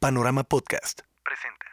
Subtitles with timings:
[0.00, 1.70] Panorama Podcast presenta.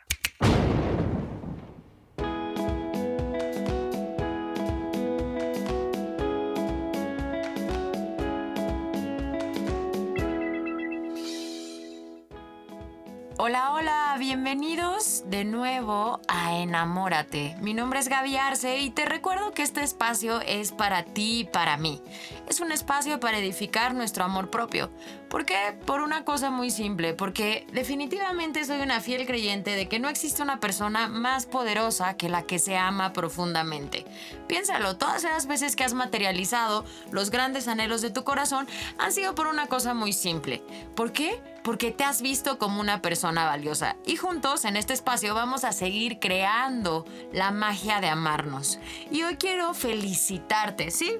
[13.40, 17.56] Hola, hola, bienvenidos de nuevo a Enamórate.
[17.62, 21.44] Mi nombre es Gaby Arce y te recuerdo que este espacio es para ti y
[21.46, 22.02] para mí.
[22.50, 24.90] Es un espacio para edificar nuestro amor propio.
[25.30, 25.78] ¿Por qué?
[25.86, 30.42] Por una cosa muy simple, porque definitivamente soy una fiel creyente de que no existe
[30.42, 34.06] una persona más poderosa que la que se ama profundamente.
[34.48, 39.36] Piénsalo, todas esas veces que has materializado los grandes anhelos de tu corazón han sido
[39.36, 40.64] por una cosa muy simple.
[40.96, 41.42] ¿Por qué?
[41.62, 43.98] Porque te has visto como una persona valiosa.
[44.06, 48.80] Y juntos en este espacio vamos a seguir creando la magia de amarnos.
[49.12, 51.12] Y hoy quiero felicitarte, ¿sí?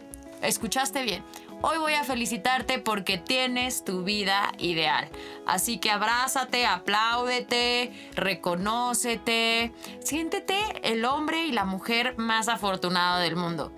[0.42, 1.24] Escuchaste bien.
[1.62, 5.10] Hoy voy a felicitarte porque tienes tu vida ideal.
[5.48, 13.74] Así que abrázate, apláudete, reconócete, siéntete el hombre y la mujer más afortunado del mundo.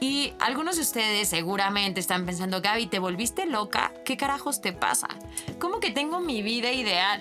[0.00, 3.92] Y algunos de ustedes seguramente están pensando, Gaby, ¿te volviste loca?
[4.06, 5.08] ¿Qué carajos te pasa?
[5.58, 7.20] ¿Cómo que tengo mi vida ideal?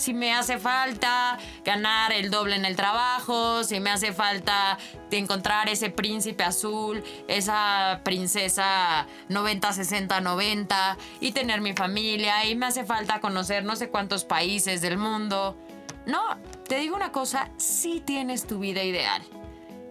[0.00, 4.78] Si me hace falta ganar el doble en el trabajo, si me hace falta
[5.10, 12.64] encontrar ese príncipe azul, esa princesa 90, 60, 90 y tener mi familia y me
[12.64, 15.58] hace falta conocer no sé cuántos países del mundo.
[16.06, 19.22] No, te digo una cosa, sí tienes tu vida ideal.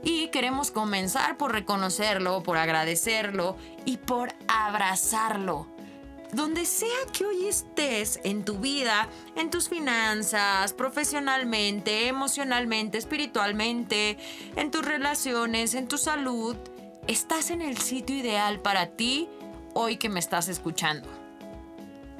[0.03, 5.67] Y queremos comenzar por reconocerlo, por agradecerlo y por abrazarlo.
[6.31, 14.17] Donde sea que hoy estés en tu vida, en tus finanzas, profesionalmente, emocionalmente, espiritualmente,
[14.55, 16.55] en tus relaciones, en tu salud,
[17.07, 19.27] estás en el sitio ideal para ti
[19.73, 21.09] hoy que me estás escuchando.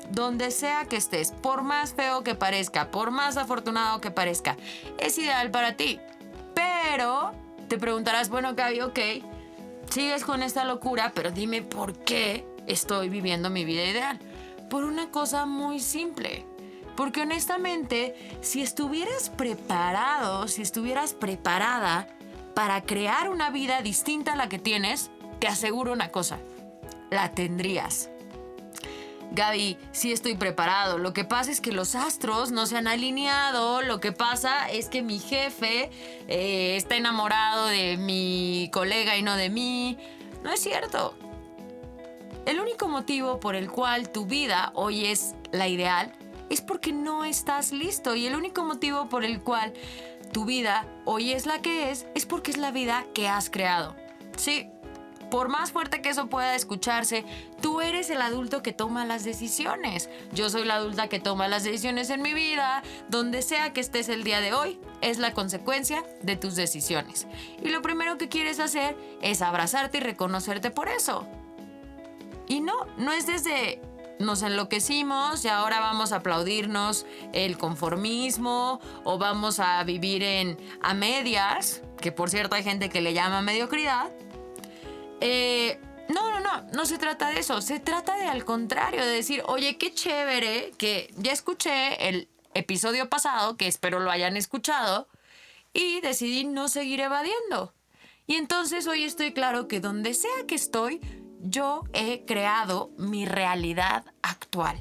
[0.10, 4.58] Donde sea que estés, por más feo que parezca, por más afortunado que parezca,
[4.98, 6.00] es ideal para ti.
[6.56, 7.32] Pero
[7.68, 9.00] te preguntarás, bueno, Gaby, ok,
[9.92, 14.20] sigues con esta locura, pero dime por qué estoy viviendo mi vida ideal.
[14.70, 16.46] Por una cosa muy simple.
[16.96, 22.08] Porque honestamente, si estuvieras preparado, si estuvieras preparada
[22.54, 26.40] para crear una vida distinta a la que tienes, te aseguro una cosa,
[27.10, 28.10] la tendrías.
[29.32, 30.98] Gaby, sí estoy preparado.
[30.98, 33.82] Lo que pasa es que los astros no se han alineado.
[33.82, 35.92] Lo que pasa es que mi jefe
[36.28, 39.98] eh, está enamorado de mi colega y no de mí.
[40.44, 41.16] No es cierto.
[42.46, 46.14] El único motivo por el cual tu vida hoy es la ideal
[46.50, 48.16] es porque no estás listo.
[48.16, 49.74] Y el único motivo por el cual
[50.32, 53.96] tu vida hoy es la que es es porque es la vida que has creado.
[54.38, 54.70] Sí,
[55.30, 57.24] por más fuerte que eso pueda escucharse,
[57.62, 60.10] tú eres el adulto que toma las decisiones.
[60.32, 62.82] Yo soy la adulta que toma las decisiones en mi vida.
[63.10, 67.28] Donde sea que estés el día de hoy, es la consecuencia de tus decisiones.
[67.62, 71.28] Y lo primero que quieres hacer es abrazarte y reconocerte por eso.
[72.50, 73.82] Y no, no es desde
[74.20, 80.94] nos enloquecimos y ahora vamos a aplaudirnos el conformismo o vamos a vivir en a
[80.94, 84.12] medias, que por cierto hay gente que le llama mediocridad.
[85.22, 85.80] Eh,
[86.10, 87.62] no, no, no, no se trata de eso.
[87.62, 93.10] Se trata de al contrario, de decir, oye, qué chévere que ya escuché el episodio
[93.10, 95.08] pasado, que espero lo hayan escuchado,
[95.72, 97.74] y decidí no seguir evadiendo.
[98.28, 101.00] Y entonces hoy estoy claro que donde sea que estoy,
[101.40, 104.80] yo he creado mi realidad actual.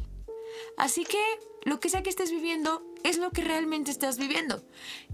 [0.76, 1.18] Así que
[1.64, 4.62] lo que sea que estés viviendo es lo que realmente estás viviendo.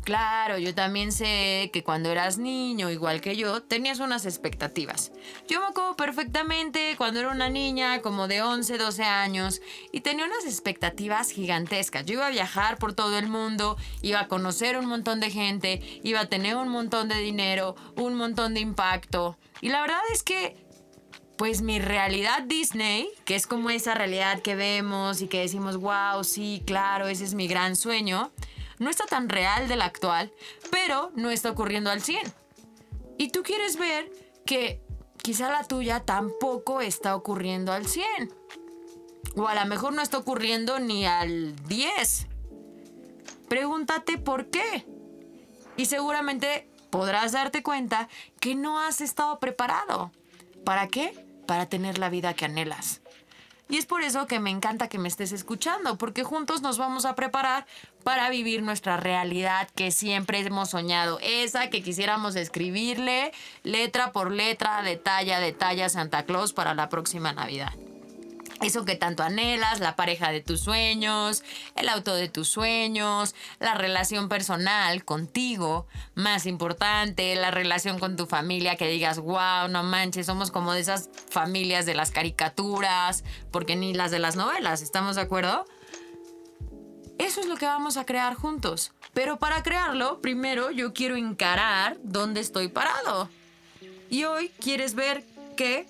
[0.04, 5.12] Claro, yo también sé que cuando eras niño, igual que yo, tenías unas expectativas.
[5.48, 9.60] Yo me acuerdo perfectamente cuando era una niña como de 11, 12 años
[9.92, 12.04] y tenía unas expectativas gigantescas.
[12.04, 15.80] Yo iba a viajar por todo el mundo, iba a conocer un montón de gente,
[16.02, 19.38] iba a tener un montón de dinero, un montón de impacto.
[19.60, 20.63] Y la verdad es que
[21.36, 26.22] pues mi realidad Disney, que es como esa realidad que vemos y que decimos, wow,
[26.22, 28.30] sí, claro, ese es mi gran sueño,
[28.78, 30.32] no está tan real de la actual,
[30.70, 32.32] pero no está ocurriendo al 100.
[33.18, 34.10] Y tú quieres ver
[34.44, 34.80] que
[35.22, 38.06] quizá la tuya tampoco está ocurriendo al 100.
[39.36, 42.26] O a lo mejor no está ocurriendo ni al 10.
[43.48, 44.86] Pregúntate por qué.
[45.76, 50.12] Y seguramente podrás darte cuenta que no has estado preparado.
[50.64, 51.26] ¿Para qué?
[51.46, 53.02] Para tener la vida que anhelas.
[53.68, 57.06] Y es por eso que me encanta que me estés escuchando, porque juntos nos vamos
[57.06, 57.66] a preparar
[58.02, 63.32] para vivir nuestra realidad que siempre hemos soñado, esa que quisiéramos escribirle
[63.62, 67.72] letra por letra, detalle a detalle a Santa Claus para la próxima Navidad.
[68.62, 71.42] Eso que tanto anhelas, la pareja de tus sueños,
[71.76, 78.26] el auto de tus sueños, la relación personal contigo, más importante, la relación con tu
[78.26, 83.76] familia, que digas, wow, no manches, somos como de esas familias de las caricaturas, porque
[83.76, 85.64] ni las de las novelas, ¿estamos de acuerdo?
[87.18, 88.92] Eso es lo que vamos a crear juntos.
[89.12, 93.28] Pero para crearlo, primero yo quiero encarar dónde estoy parado.
[94.10, 95.24] Y hoy quieres ver
[95.56, 95.86] que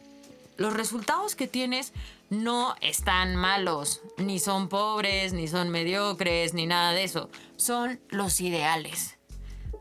[0.57, 1.93] los resultados que tienes
[2.31, 7.31] no están malos, ni son pobres, ni son mediocres, ni nada de eso.
[7.57, 9.19] Son los ideales.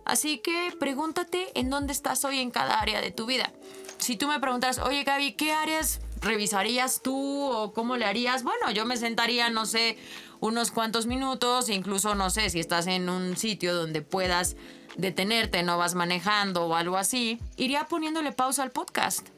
[0.05, 3.51] Así que pregúntate en dónde estás hoy en cada área de tu vida.
[3.97, 8.43] Si tú me preguntas, oye Gaby, ¿qué áreas revisarías tú o cómo le harías?
[8.43, 9.97] Bueno, yo me sentaría, no sé,
[10.41, 14.57] unos cuantos minutos, incluso no sé si estás en un sitio donde puedas
[14.97, 19.29] detenerte, no vas manejando o algo así, iría poniéndole pausa al podcast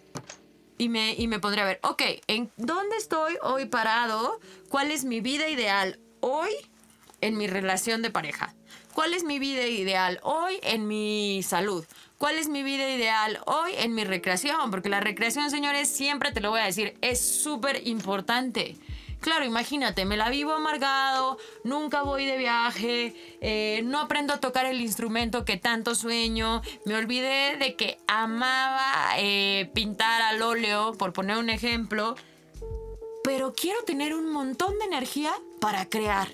[0.78, 4.40] y me, y me pondría a ver, ok, ¿en dónde estoy hoy parado?
[4.70, 6.52] ¿Cuál es mi vida ideal hoy
[7.22, 8.54] en mi relación de pareja?
[8.94, 11.86] ¿Cuál es mi vida ideal hoy en mi salud?
[12.18, 14.72] ¿Cuál es mi vida ideal hoy en mi recreación?
[14.72, 18.78] Porque la recreación, señores, siempre te lo voy a decir, es súper importante.
[19.26, 24.68] Claro, imagínate, me la vivo amargado, nunca voy de viaje, eh, no aprendo a tocar
[24.68, 31.12] el instrumento que tanto sueño, me olvidé de que amaba eh, pintar al óleo, por
[31.12, 32.16] poner un ejemplo,
[33.24, 36.30] pero quiero tener un montón de energía para crear.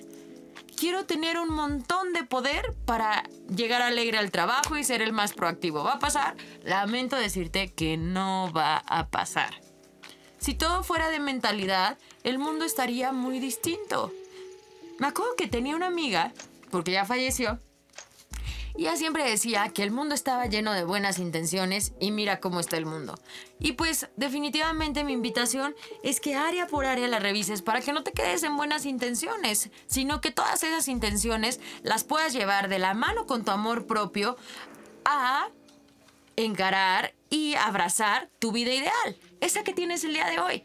[0.76, 3.24] Quiero tener un montón de poder para
[3.56, 5.86] llegar alegre al trabajo y ser el más proactivo.
[5.86, 6.36] ¿Va a pasar?
[6.66, 9.71] Lamento decirte que no va a pasar.
[10.42, 14.12] Si todo fuera de mentalidad, el mundo estaría muy distinto.
[14.98, 16.34] Me acuerdo que tenía una amiga,
[16.72, 17.60] porque ya falleció,
[18.76, 22.60] y ella siempre decía que el mundo estaba lleno de buenas intenciones y mira cómo
[22.60, 23.20] está el mundo.
[23.60, 28.04] Y pues definitivamente mi invitación es que área por área la revises para que no
[28.04, 32.96] te quedes en buenas intenciones, sino que todas esas intenciones las puedas llevar de la
[32.96, 34.38] mano con tu amor propio
[35.06, 35.50] a
[36.36, 40.64] encarar y abrazar tu vida ideal, esa que tienes el día de hoy.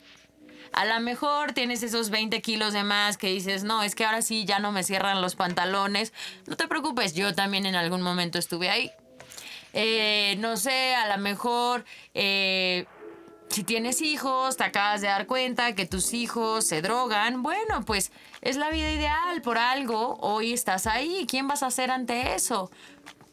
[0.72, 4.22] A lo mejor tienes esos 20 kilos de más que dices, no, es que ahora
[4.22, 6.12] sí ya no me cierran los pantalones.
[6.46, 8.90] No te preocupes, yo también en algún momento estuve ahí.
[9.72, 11.84] Eh, no sé, a lo mejor
[12.14, 12.86] eh,
[13.48, 18.12] si tienes hijos, te acabas de dar cuenta que tus hijos se drogan, bueno, pues
[18.42, 20.18] es la vida ideal por algo.
[20.20, 21.26] Hoy estás ahí.
[21.28, 22.70] ¿Quién vas a hacer ante eso?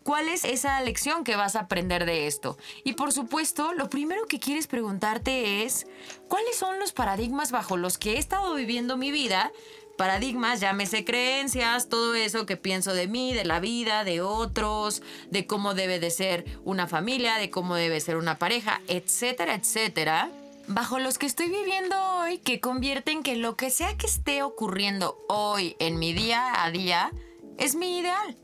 [0.03, 2.57] ¿Cuál es esa lección que vas a aprender de esto?
[2.83, 5.88] Y por supuesto, lo primero que quieres preguntarte es,
[6.27, 9.51] ¿cuáles son los paradigmas bajo los que he estado viviendo mi vida?
[9.97, 15.47] Paradigmas, llámese creencias, todo eso que pienso de mí, de la vida, de otros, de
[15.47, 20.29] cómo debe de ser una familia, de cómo debe ser una pareja, etcétera, etcétera
[20.67, 25.17] bajo los que estoy viviendo hoy que convierten que lo que sea que esté ocurriendo
[25.27, 27.11] hoy en mi día a día
[27.57, 28.38] es mi ideal.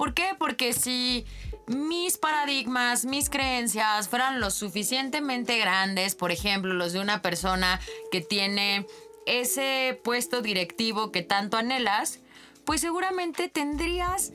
[0.00, 0.34] ¿Por qué?
[0.38, 1.26] Porque si
[1.66, 7.78] mis paradigmas, mis creencias fueran lo suficientemente grandes, por ejemplo, los de una persona
[8.10, 8.86] que tiene
[9.26, 12.20] ese puesto directivo que tanto anhelas,
[12.64, 14.32] pues seguramente tendrías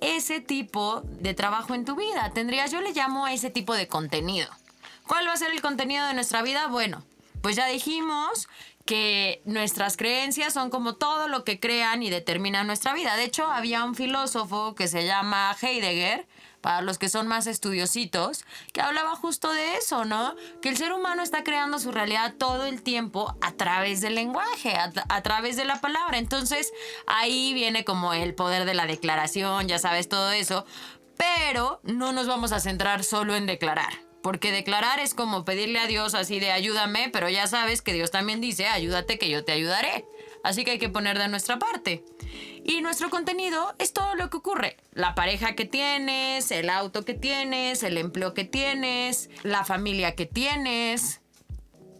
[0.00, 2.30] ese tipo de trabajo en tu vida.
[2.32, 4.48] Tendrías, yo le llamo a ese tipo de contenido.
[5.08, 6.68] ¿Cuál va a ser el contenido de nuestra vida?
[6.68, 7.02] Bueno,
[7.42, 8.48] pues ya dijimos
[8.88, 13.16] que nuestras creencias son como todo lo que crean y determinan nuestra vida.
[13.16, 16.26] De hecho, había un filósofo que se llama Heidegger,
[16.62, 20.34] para los que son más estudiositos, que hablaba justo de eso, ¿no?
[20.62, 24.74] Que el ser humano está creando su realidad todo el tiempo a través del lenguaje,
[24.74, 26.16] a, a, través de la palabra.
[26.16, 26.72] Entonces,
[27.06, 30.64] ahí viene como el poder de la declaración, ya sabes todo eso,
[31.18, 34.07] pero no nos vamos a centrar solo en declarar.
[34.28, 38.10] Porque declarar es como pedirle a Dios así de ayúdame, pero ya sabes que Dios
[38.10, 40.04] también dice ayúdate que yo te ayudaré.
[40.44, 42.04] Así que hay que poner de nuestra parte.
[42.62, 44.76] Y nuestro contenido es todo lo que ocurre.
[44.92, 50.26] La pareja que tienes, el auto que tienes, el empleo que tienes, la familia que
[50.26, 51.22] tienes.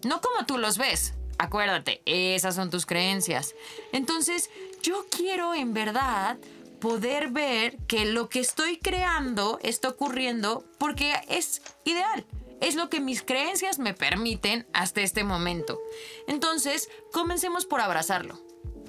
[0.05, 1.15] No como tú los ves.
[1.39, 3.55] Acuérdate, esas son tus creencias.
[3.93, 4.51] Entonces,
[4.83, 6.37] yo quiero en verdad
[6.79, 12.25] poder ver que lo que estoy creando está ocurriendo porque es ideal.
[12.61, 15.79] Es lo que mis creencias me permiten hasta este momento.
[16.27, 18.41] Entonces, comencemos por abrazarlo.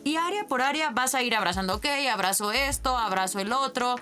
[0.03, 3.95] Y área por área vas a ir abrazando, ok, abrazo esto, abrazo el otro.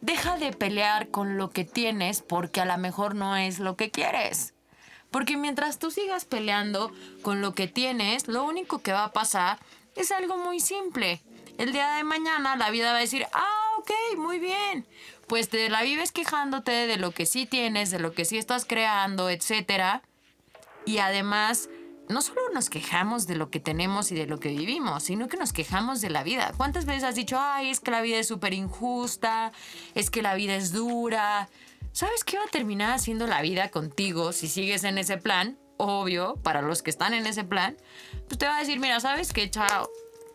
[0.00, 3.90] Deja de pelear con lo que tienes porque a lo mejor no es lo que
[3.90, 4.52] quieres.
[5.10, 9.58] Porque mientras tú sigas peleando con lo que tienes, lo único que va a pasar
[9.96, 11.22] es algo muy simple
[11.58, 14.86] el día de mañana la vida va a decir, ah, ok, muy bien.
[15.26, 18.64] Pues te la vives quejándote de lo que sí tienes, de lo que sí estás
[18.64, 20.02] creando, etc.
[20.84, 21.68] Y además
[22.08, 25.36] no solo nos quejamos de lo que tenemos y de lo que vivimos, sino que
[25.36, 26.52] nos quejamos de la vida.
[26.56, 29.52] ¿Cuántas veces has dicho, ay, es que la vida es súper injusta,
[29.94, 31.48] es que la vida es dura?
[31.92, 35.58] ¿Sabes qué va a terminar haciendo la vida contigo si sigues en ese plan?
[35.76, 37.76] Obvio, para los que están en ese plan,
[38.28, 39.50] pues te va a decir, mira, ¿sabes qué?
[39.50, 39.88] Chao,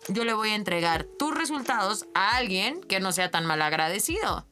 [0.08, 4.46] yo le voy a entregar tus resultados a alguien que no sea tan mal agradecido.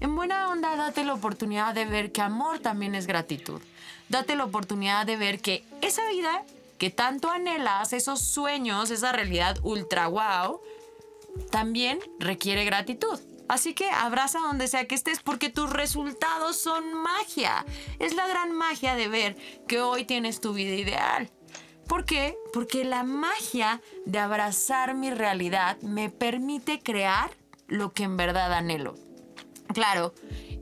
[0.00, 3.60] En buena onda, date la oportunidad de ver que amor también es gratitud
[4.12, 6.44] date la oportunidad de ver que esa vida
[6.78, 10.60] que tanto anhelas, esos sueños, esa realidad ultra wow,
[11.50, 13.18] también requiere gratitud.
[13.48, 17.64] Así que abraza donde sea que estés porque tus resultados son magia.
[17.98, 19.36] Es la gran magia de ver
[19.68, 21.30] que hoy tienes tu vida ideal.
[21.92, 22.38] ¿Por qué?
[22.54, 27.30] Porque la magia de abrazar mi realidad me permite crear
[27.66, 28.94] lo que en verdad anhelo.
[29.74, 30.14] Claro,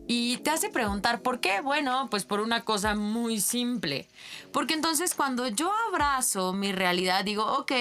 [0.09, 1.61] y te hace preguntar por qué.
[1.61, 4.09] Bueno, pues por una cosa muy simple.
[4.51, 7.73] Porque entonces cuando yo abrazo mi realidad, digo, ok,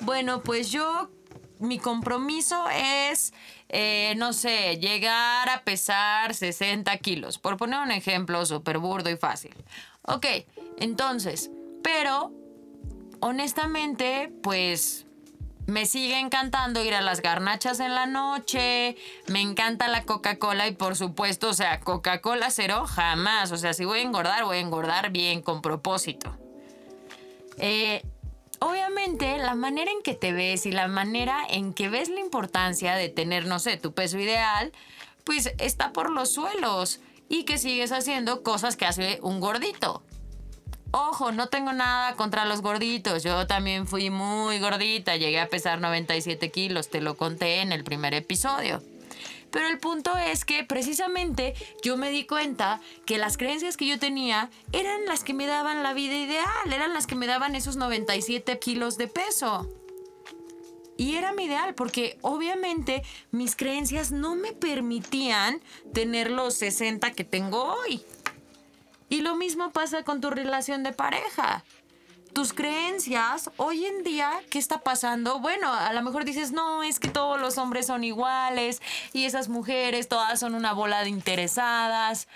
[0.00, 1.08] bueno, pues yo,
[1.58, 3.32] mi compromiso es,
[3.70, 7.38] eh, no sé, llegar a pesar 60 kilos.
[7.38, 9.54] Por poner un ejemplo súper burdo y fácil.
[10.02, 10.26] Ok,
[10.76, 11.50] entonces,
[11.82, 12.38] pero
[13.20, 15.06] honestamente, pues
[15.66, 18.96] me sigue encantando ir a las garnachas en la noche,
[19.28, 23.84] me encanta la Coca-Cola y por supuesto, o sea, Coca-Cola cero jamás, o sea, si
[23.84, 26.36] voy a engordar, voy a engordar bien, con propósito.
[27.58, 28.02] Eh,
[28.58, 32.94] obviamente, la manera en que te ves y la manera en que ves la importancia
[32.94, 34.72] de tener, no sé, tu peso ideal,
[35.24, 40.02] pues está por los suelos y que sigues haciendo cosas que hace un gordito.
[40.92, 43.22] Ojo, no tengo nada contra los gorditos.
[43.22, 45.16] Yo también fui muy gordita.
[45.16, 46.88] Llegué a pesar 97 kilos.
[46.88, 48.82] Te lo conté en el primer episodio.
[49.50, 53.98] Pero el punto es que precisamente yo me di cuenta que las creencias que yo
[53.98, 57.76] tenía eran las que me daban la vida ideal, eran las que me daban esos
[57.76, 59.68] 97 kilos de peso.
[60.96, 65.60] Y era mi ideal porque obviamente mis creencias no me permitían
[65.94, 68.04] tener los 60 que tengo hoy.
[69.10, 71.64] Y lo mismo pasa con tu relación de pareja.
[72.32, 75.40] Tus creencias, hoy en día, ¿qué está pasando?
[75.40, 78.80] Bueno, a lo mejor dices, no, es que todos los hombres son iguales
[79.12, 82.28] y esas mujeres todas son una bola de interesadas.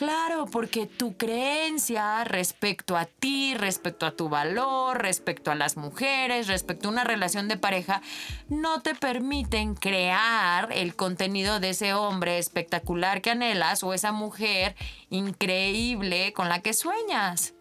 [0.00, 6.46] Claro, porque tu creencia respecto a ti, respecto a tu valor, respecto a las mujeres,
[6.46, 8.00] respecto a una relación de pareja,
[8.48, 14.74] no te permiten crear el contenido de ese hombre espectacular que anhelas o esa mujer
[15.10, 17.52] increíble con la que sueñas.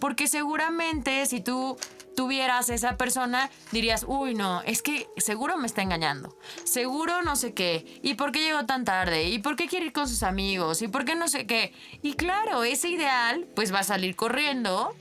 [0.00, 1.76] Porque seguramente si tú
[2.18, 6.36] tuvieras esa persona, dirías, uy, no, es que seguro me está engañando.
[6.64, 8.00] Seguro no sé qué.
[8.02, 9.28] ¿Y por qué llegó tan tarde?
[9.28, 10.82] ¿Y por qué quiere ir con sus amigos?
[10.82, 11.72] ¿Y por qué no sé qué?
[12.02, 14.96] Y claro, ese ideal, pues va a salir corriendo.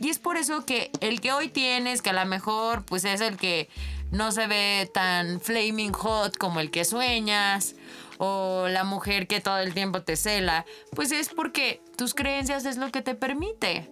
[0.00, 3.20] Y es por eso que el que hoy tienes, que a lo mejor, pues es
[3.20, 3.68] el que
[4.10, 7.76] no se ve tan flaming hot como el que sueñas
[8.18, 12.78] o la mujer que todo el tiempo te cela, pues es porque tus creencias es
[12.78, 13.88] lo que te permite.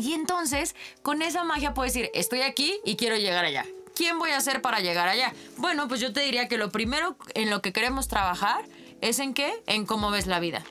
[0.00, 3.66] Y entonces, con esa magia puedes decir, estoy aquí y quiero llegar allá.
[3.94, 5.32] ¿Quién voy a ser para llegar allá?
[5.56, 8.64] Bueno, pues yo te diría que lo primero en lo que queremos trabajar
[9.00, 9.52] es en qué?
[9.66, 10.64] En cómo ves la vida.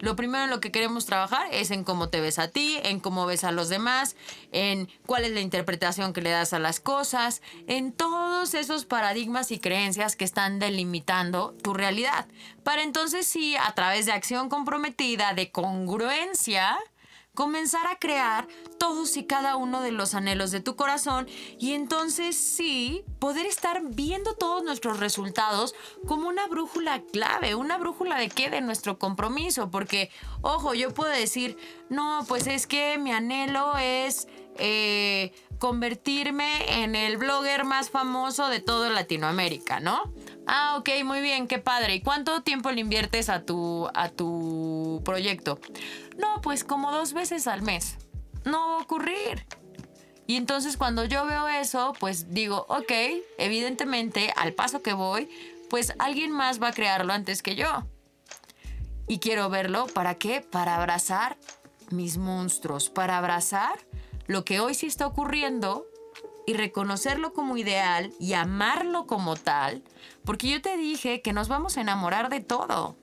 [0.00, 3.00] Lo primero en lo que queremos trabajar es en cómo te ves a ti, en
[3.00, 4.16] cómo ves a los demás,
[4.52, 9.50] en cuál es la interpretación que le das a las cosas, en todos esos paradigmas
[9.50, 12.26] y creencias que están delimitando tu realidad.
[12.64, 16.76] Para entonces sí, a través de acción comprometida, de congruencia,
[17.34, 18.46] comenzar a crear
[18.78, 21.26] todos y cada uno de los anhelos de tu corazón
[21.58, 25.74] y entonces sí, poder estar viendo todos nuestros resultados
[26.06, 30.10] como una brújula clave, una brújula de qué, de nuestro compromiso, porque,
[30.42, 31.56] ojo, yo puedo decir,
[31.88, 34.28] no, pues es que mi anhelo es...
[34.56, 40.12] Eh, convertirme en el blogger más famoso de toda Latinoamérica, ¿no?
[40.46, 41.94] Ah, ok, muy bien, qué padre.
[41.94, 45.58] ¿Y cuánto tiempo le inviertes a tu, a tu proyecto?
[46.18, 47.96] No, pues como dos veces al mes.
[48.44, 49.46] No va a ocurrir.
[50.26, 52.92] Y entonces cuando yo veo eso, pues digo, ok,
[53.38, 55.28] evidentemente al paso que voy,
[55.70, 57.86] pues alguien más va a crearlo antes que yo.
[59.06, 60.40] Y quiero verlo, ¿para qué?
[60.40, 61.36] Para abrazar
[61.90, 63.78] mis monstruos, para abrazar
[64.26, 65.86] lo que hoy sí está ocurriendo
[66.46, 69.82] y reconocerlo como ideal y amarlo como tal,
[70.24, 72.96] porque yo te dije que nos vamos a enamorar de todo.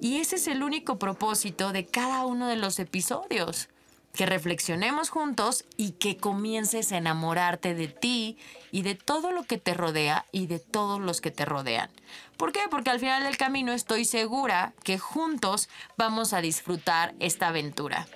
[0.00, 3.68] Y ese es el único propósito de cada uno de los episodios.
[4.14, 8.38] Que reflexionemos juntos y que comiences a enamorarte de ti
[8.72, 11.90] y de todo lo que te rodea y de todos los que te rodean.
[12.36, 12.62] ¿Por qué?
[12.70, 18.08] Porque al final del camino estoy segura que juntos vamos a disfrutar esta aventura.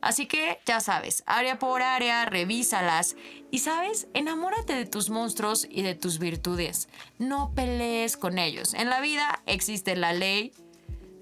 [0.00, 3.16] Así que ya sabes, área por área, revísalas
[3.50, 6.88] y sabes, enamórate de tus monstruos y de tus virtudes.
[7.18, 8.74] No pelees con ellos.
[8.74, 10.52] En la vida existe la ley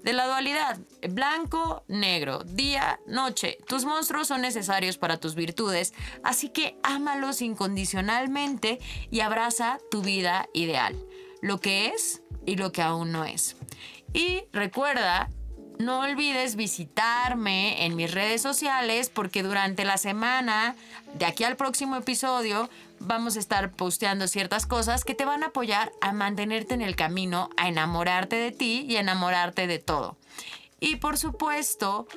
[0.03, 3.57] de la dualidad, blanco, negro, día, noche.
[3.67, 8.79] Tus monstruos son necesarios para tus virtudes, así que ámalos incondicionalmente
[9.11, 10.95] y abraza tu vida ideal,
[11.41, 13.55] lo que es y lo que aún no es.
[14.13, 15.29] Y recuerda
[15.81, 20.75] no olvides visitarme en mis redes sociales porque durante la semana,
[21.13, 22.69] de aquí al próximo episodio,
[22.99, 26.95] vamos a estar posteando ciertas cosas que te van a apoyar a mantenerte en el
[26.95, 30.17] camino, a enamorarte de ti y enamorarte de todo.
[30.79, 32.07] Y por supuesto,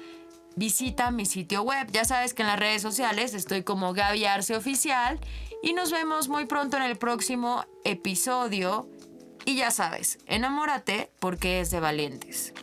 [0.56, 1.88] visita mi sitio web.
[1.92, 5.18] Ya sabes que en las redes sociales estoy como Gaby Arce Oficial
[5.62, 8.88] y nos vemos muy pronto en el próximo episodio.
[9.44, 12.54] Y ya sabes, enamórate porque es de valientes.